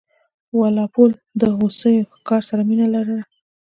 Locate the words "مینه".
2.69-2.87